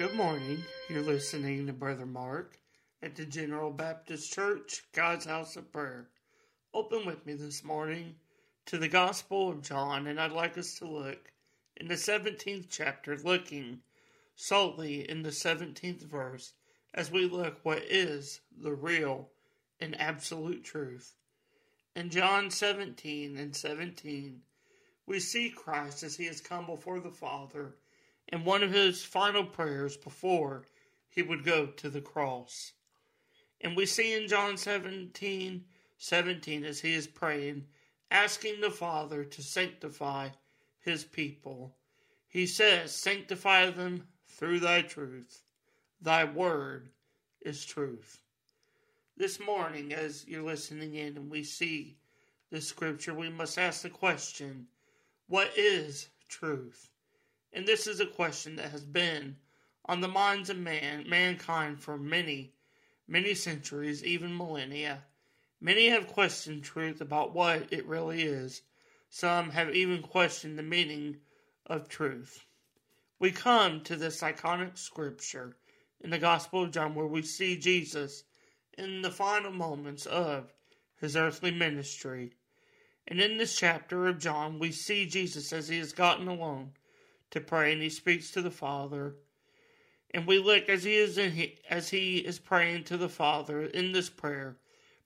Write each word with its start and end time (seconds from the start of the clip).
Good 0.00 0.14
morning. 0.14 0.64
You're 0.88 1.02
listening 1.02 1.66
to 1.66 1.74
Brother 1.74 2.06
Mark 2.06 2.58
at 3.02 3.14
the 3.16 3.26
General 3.26 3.70
Baptist 3.70 4.32
Church, 4.32 4.82
God's 4.94 5.26
House 5.26 5.56
of 5.56 5.70
Prayer. 5.70 6.08
Open 6.72 7.04
with 7.04 7.26
me 7.26 7.34
this 7.34 7.62
morning 7.62 8.14
to 8.64 8.78
the 8.78 8.88
Gospel 8.88 9.50
of 9.50 9.60
John, 9.60 10.06
and 10.06 10.18
I'd 10.18 10.32
like 10.32 10.56
us 10.56 10.78
to 10.78 10.86
look 10.86 11.30
in 11.76 11.86
the 11.86 11.96
17th 11.96 12.68
chapter, 12.70 13.18
looking 13.18 13.80
solely 14.36 15.06
in 15.06 15.22
the 15.22 15.28
17th 15.28 16.04
verse 16.04 16.54
as 16.94 17.10
we 17.10 17.26
look 17.26 17.58
what 17.62 17.82
is 17.82 18.40
the 18.58 18.72
real 18.72 19.28
and 19.80 20.00
absolute 20.00 20.64
truth. 20.64 21.14
In 21.94 22.08
John 22.08 22.50
17 22.50 23.36
and 23.36 23.54
17, 23.54 24.40
we 25.04 25.20
see 25.20 25.50
Christ 25.50 26.02
as 26.02 26.16
he 26.16 26.24
has 26.24 26.40
come 26.40 26.64
before 26.64 27.00
the 27.00 27.10
Father 27.10 27.74
in 28.32 28.44
one 28.44 28.62
of 28.62 28.72
his 28.72 29.04
final 29.04 29.44
prayers 29.44 29.96
before 29.96 30.64
he 31.08 31.22
would 31.22 31.44
go 31.44 31.66
to 31.66 31.90
the 31.90 32.00
cross. 32.00 32.72
And 33.60 33.76
we 33.76 33.86
see 33.86 34.14
in 34.14 34.28
John 34.28 34.56
17 34.56 35.64
17 35.98 36.64
as 36.64 36.80
he 36.80 36.94
is 36.94 37.06
praying, 37.06 37.66
asking 38.10 38.62
the 38.62 38.70
Father 38.70 39.22
to 39.22 39.42
sanctify 39.42 40.30
his 40.78 41.04
people. 41.04 41.76
He 42.26 42.46
says, 42.46 42.94
Sanctify 42.94 43.70
them 43.70 44.08
through 44.26 44.60
thy 44.60 44.80
truth. 44.80 45.42
Thy 46.00 46.24
word 46.24 46.88
is 47.42 47.64
truth. 47.66 48.20
This 49.16 49.38
morning, 49.38 49.92
as 49.92 50.26
you're 50.26 50.42
listening 50.42 50.94
in 50.94 51.18
and 51.18 51.30
we 51.30 51.42
see 51.42 51.98
this 52.50 52.66
scripture, 52.66 53.12
we 53.12 53.28
must 53.28 53.58
ask 53.58 53.82
the 53.82 53.90
question 53.90 54.68
what 55.28 55.50
is 55.56 56.08
truth? 56.28 56.88
And 57.52 57.66
this 57.66 57.86
is 57.86 57.98
a 57.98 58.06
question 58.06 58.56
that 58.56 58.70
has 58.70 58.84
been 58.84 59.36
on 59.84 60.00
the 60.00 60.08
minds 60.08 60.50
of 60.50 60.56
man, 60.56 61.08
mankind 61.08 61.80
for 61.80 61.98
many, 61.98 62.52
many 63.08 63.34
centuries, 63.34 64.04
even 64.04 64.36
millennia. 64.36 65.04
Many 65.60 65.88
have 65.88 66.06
questioned 66.06 66.62
truth 66.62 67.00
about 67.00 67.34
what 67.34 67.72
it 67.72 67.84
really 67.86 68.22
is. 68.22 68.62
Some 69.08 69.50
have 69.50 69.74
even 69.74 70.00
questioned 70.00 70.56
the 70.56 70.62
meaning 70.62 71.20
of 71.66 71.88
truth. 71.88 72.44
We 73.18 73.32
come 73.32 73.82
to 73.82 73.96
this 73.96 74.22
iconic 74.22 74.78
scripture 74.78 75.56
in 76.00 76.10
the 76.10 76.18
Gospel 76.18 76.62
of 76.62 76.70
John 76.70 76.94
where 76.94 77.06
we 77.06 77.22
see 77.22 77.56
Jesus 77.56 78.22
in 78.78 79.02
the 79.02 79.10
final 79.10 79.50
moments 79.50 80.06
of 80.06 80.54
his 81.00 81.16
earthly 81.16 81.50
ministry. 81.50 82.32
And 83.08 83.20
in 83.20 83.38
this 83.38 83.56
chapter 83.56 84.06
of 84.06 84.20
John, 84.20 84.60
we 84.60 84.70
see 84.70 85.06
Jesus 85.06 85.52
as 85.52 85.68
he 85.68 85.78
has 85.78 85.92
gotten 85.92 86.28
alone 86.28 86.74
to 87.30 87.40
pray, 87.40 87.72
and 87.72 87.82
he 87.82 87.90
speaks 87.90 88.30
to 88.32 88.42
the 88.42 88.50
Father. 88.50 89.14
And 90.12 90.26
we 90.26 90.38
look 90.38 90.68
as 90.68 90.84
he 90.84 90.94
is 90.94 91.18
in, 91.18 91.50
as 91.68 91.88
he 91.90 92.18
is 92.18 92.38
praying 92.38 92.84
to 92.84 92.96
the 92.96 93.08
Father 93.08 93.62
in 93.62 93.92
this 93.92 94.10
prayer 94.10 94.56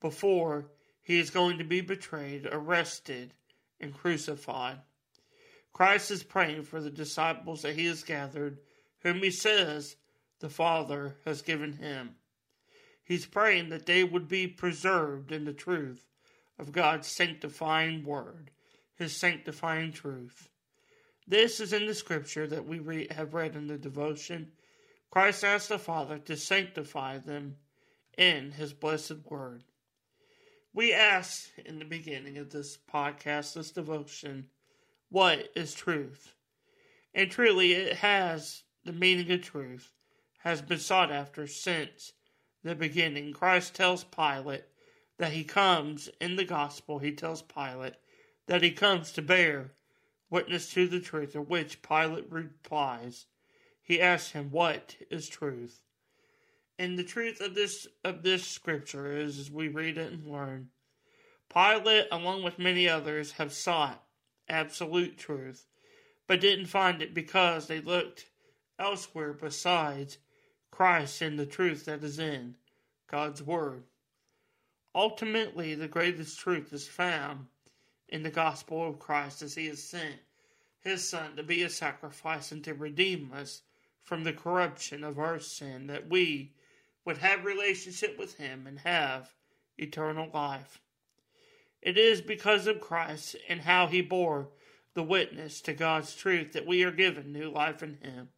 before 0.00 0.66
he 1.02 1.18
is 1.18 1.30
going 1.30 1.58
to 1.58 1.64
be 1.64 1.80
betrayed, 1.80 2.48
arrested, 2.50 3.32
and 3.80 3.94
crucified. 3.94 4.78
Christ 5.72 6.10
is 6.10 6.22
praying 6.22 6.64
for 6.64 6.80
the 6.80 6.90
disciples 6.90 7.62
that 7.62 7.76
he 7.76 7.86
has 7.86 8.02
gathered, 8.02 8.58
whom 9.02 9.18
he 9.18 9.30
says 9.30 9.96
the 10.40 10.48
Father 10.48 11.16
has 11.24 11.42
given 11.42 11.74
him. 11.74 12.16
He's 13.04 13.26
praying 13.26 13.70
that 13.70 13.86
they 13.86 14.04
would 14.04 14.28
be 14.28 14.46
preserved 14.48 15.32
in 15.32 15.44
the 15.44 15.52
truth 15.52 16.04
of 16.58 16.72
God's 16.72 17.06
sanctifying 17.06 18.04
word, 18.04 18.50
his 18.96 19.16
sanctifying 19.16 19.92
truth. 19.92 20.48
This 21.30 21.60
is 21.60 21.74
in 21.74 21.86
the 21.86 21.92
scripture 21.92 22.46
that 22.46 22.66
we 22.66 22.78
re- 22.78 23.06
have 23.10 23.34
read 23.34 23.54
in 23.54 23.66
the 23.66 23.76
devotion. 23.76 24.50
Christ 25.10 25.44
asked 25.44 25.68
the 25.68 25.78
Father 25.78 26.16
to 26.20 26.38
sanctify 26.38 27.18
them 27.18 27.56
in 28.16 28.52
His 28.52 28.72
blessed 28.72 29.26
word. 29.28 29.62
We 30.72 30.94
asked 30.94 31.50
in 31.66 31.78
the 31.78 31.84
beginning 31.84 32.38
of 32.38 32.48
this 32.48 32.78
podcast, 32.90 33.52
this 33.52 33.72
devotion, 33.72 34.48
what 35.10 35.50
is 35.54 35.74
truth? 35.74 36.34
And 37.14 37.30
truly, 37.30 37.72
it 37.72 37.96
has 37.96 38.62
the 38.86 38.92
meaning 38.94 39.30
of 39.30 39.42
truth, 39.42 39.92
has 40.38 40.62
been 40.62 40.78
sought 40.78 41.12
after 41.12 41.46
since 41.46 42.14
the 42.64 42.74
beginning. 42.74 43.34
Christ 43.34 43.74
tells 43.74 44.02
Pilate 44.02 44.64
that 45.18 45.32
he 45.32 45.44
comes 45.44 46.08
in 46.22 46.36
the 46.36 46.44
gospel, 46.44 47.00
he 47.00 47.12
tells 47.12 47.42
Pilate 47.42 47.96
that 48.46 48.62
he 48.62 48.70
comes 48.70 49.12
to 49.12 49.20
bear 49.20 49.72
witness 50.30 50.72
to 50.72 50.86
the 50.86 51.00
truth, 51.00 51.34
of 51.34 51.48
which 51.48 51.82
Pilate 51.82 52.30
replies. 52.30 53.26
He 53.82 54.00
asks 54.00 54.32
him, 54.32 54.50
What 54.50 54.96
is 55.10 55.28
truth? 55.28 55.82
And 56.78 56.98
the 56.98 57.04
truth 57.04 57.40
of 57.40 57.54
this 57.54 57.88
of 58.04 58.22
this 58.22 58.46
scripture 58.46 59.10
is, 59.10 59.38
as 59.38 59.50
we 59.50 59.68
read 59.68 59.98
it 59.98 60.12
and 60.12 60.26
learn, 60.26 60.70
Pilate, 61.52 62.06
along 62.12 62.42
with 62.44 62.58
many 62.58 62.88
others, 62.88 63.32
have 63.32 63.52
sought 63.52 64.04
absolute 64.48 65.18
truth, 65.18 65.66
but 66.26 66.40
didn't 66.40 66.66
find 66.66 67.02
it 67.02 67.14
because 67.14 67.66
they 67.66 67.80
looked 67.80 68.26
elsewhere 68.78 69.32
besides 69.32 70.18
Christ 70.70 71.22
and 71.22 71.38
the 71.38 71.46
truth 71.46 71.86
that 71.86 72.04
is 72.04 72.18
in 72.18 72.54
God's 73.10 73.42
Word. 73.42 73.84
Ultimately, 74.94 75.74
the 75.74 75.88
greatest 75.88 76.38
truth 76.38 76.72
is 76.72 76.86
found 76.86 77.46
in 78.08 78.22
the 78.22 78.30
gospel 78.30 78.88
of 78.88 78.98
Christ 78.98 79.42
as 79.42 79.54
he 79.54 79.66
has 79.66 79.82
sent 79.82 80.16
his 80.80 81.08
Son 81.08 81.36
to 81.36 81.42
be 81.42 81.62
a 81.62 81.70
sacrifice 81.70 82.52
and 82.52 82.62
to 82.64 82.74
redeem 82.74 83.32
us 83.32 83.62
from 84.02 84.24
the 84.24 84.32
corruption 84.32 85.04
of 85.04 85.18
our 85.18 85.38
sin, 85.38 85.86
that 85.88 86.08
we 86.08 86.52
would 87.04 87.18
have 87.18 87.44
relationship 87.44 88.18
with 88.18 88.36
him 88.36 88.66
and 88.66 88.78
have 88.80 89.34
eternal 89.76 90.30
life. 90.32 90.80
It 91.82 91.98
is 91.98 92.20
because 92.20 92.66
of 92.66 92.80
Christ 92.80 93.36
and 93.48 93.60
how 93.60 93.86
he 93.86 94.00
bore 94.00 94.48
the 94.94 95.02
witness 95.02 95.60
to 95.62 95.72
God's 95.72 96.14
truth 96.14 96.52
that 96.52 96.66
we 96.66 96.82
are 96.82 96.90
given 96.90 97.32
new 97.32 97.50
life 97.50 97.82
in 97.82 97.98
him. 98.02 98.30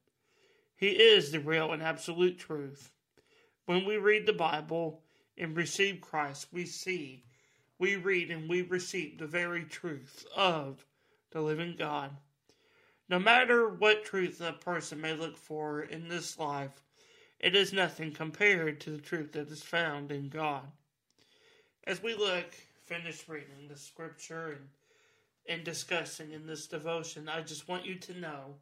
He 0.76 0.88
is 0.88 1.30
the 1.30 1.40
real 1.40 1.72
and 1.72 1.82
absolute 1.82 2.38
truth. 2.38 2.90
When 3.66 3.84
we 3.84 3.96
read 3.96 4.26
the 4.26 4.32
Bible 4.32 5.02
and 5.38 5.56
receive 5.56 6.00
Christ, 6.00 6.48
we 6.52 6.66
see 6.66 7.24
we 7.80 7.96
read 7.96 8.30
and 8.30 8.48
we 8.48 8.60
receive 8.60 9.18
the 9.18 9.26
very 9.26 9.64
truth 9.64 10.26
of 10.36 10.84
the 11.32 11.40
living 11.40 11.74
God. 11.76 12.10
No 13.08 13.18
matter 13.18 13.70
what 13.70 14.04
truth 14.04 14.40
a 14.42 14.52
person 14.52 15.00
may 15.00 15.14
look 15.14 15.36
for 15.36 15.80
in 15.80 16.06
this 16.06 16.38
life, 16.38 16.82
it 17.40 17.56
is 17.56 17.72
nothing 17.72 18.12
compared 18.12 18.80
to 18.80 18.90
the 18.90 19.00
truth 19.00 19.32
that 19.32 19.48
is 19.48 19.62
found 19.62 20.12
in 20.12 20.28
God. 20.28 20.70
As 21.84 22.02
we 22.02 22.14
look, 22.14 22.52
finish 22.84 23.26
reading 23.26 23.66
the 23.66 23.76
scripture 23.76 24.58
and, 24.58 24.68
and 25.48 25.64
discussing 25.64 26.32
in 26.32 26.46
this 26.46 26.66
devotion, 26.66 27.30
I 27.30 27.40
just 27.40 27.66
want 27.66 27.86
you 27.86 27.94
to 27.94 28.20
know, 28.20 28.56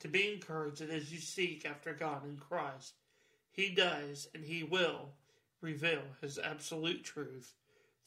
to 0.00 0.08
be 0.08 0.30
encouraged 0.30 0.80
that 0.80 0.90
as 0.90 1.10
you 1.10 1.18
seek 1.18 1.64
after 1.64 1.94
God 1.94 2.24
in 2.26 2.36
Christ, 2.36 2.92
He 3.50 3.70
does 3.70 4.28
and 4.34 4.44
He 4.44 4.62
will 4.62 5.08
reveal 5.62 6.02
His 6.20 6.38
absolute 6.38 7.02
truth 7.02 7.54